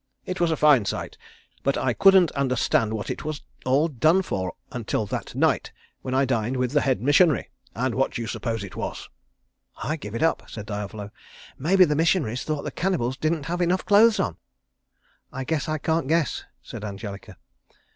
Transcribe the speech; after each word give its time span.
It 0.25 0.39
was 0.41 0.49
a 0.49 0.57
fine 0.57 0.85
sight, 0.85 1.15
but 1.61 1.77
I 1.77 1.93
couldn't 1.93 2.31
understand 2.31 2.91
what 2.95 3.11
it 3.11 3.23
was 3.23 3.43
all 3.67 3.87
done 3.87 4.23
for 4.23 4.53
until 4.71 5.05
that 5.05 5.35
night, 5.35 5.71
when 6.01 6.15
I 6.15 6.25
dined 6.25 6.57
with 6.57 6.71
the 6.71 6.81
head 6.81 7.03
missionary 7.03 7.51
and 7.75 7.93
what 7.93 8.13
do 8.13 8.21
you 8.23 8.27
suppose 8.27 8.63
it 8.63 8.75
was?" 8.75 9.09
"I 9.83 9.97
give 9.97 10.15
it 10.15 10.23
up," 10.23 10.49
said 10.49 10.65
Diavolo, 10.65 11.11
"maybe 11.59 11.85
the 11.85 11.95
missionaries 11.95 12.43
thought 12.43 12.63
the 12.63 12.71
cannibals 12.71 13.15
didn't 13.15 13.45
have 13.45 13.61
enough 13.61 13.85
clothes 13.85 14.19
on." 14.19 14.37
"I 15.31 15.43
guess 15.43 15.69
I 15.69 15.77
can't 15.77 16.07
guess," 16.07 16.45
said 16.63 16.83
Angelica. 16.83 17.37